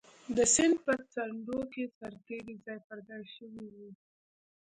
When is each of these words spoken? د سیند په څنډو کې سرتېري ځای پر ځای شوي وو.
د 0.35 0.37
سیند 0.53 0.75
په 0.85 0.93
څنډو 1.13 1.59
کې 1.73 1.83
سرتېري 1.97 2.55
ځای 2.65 2.79
پر 2.87 2.97
ځای 3.09 3.23
شوي 3.35 3.65
وو. 3.75 3.89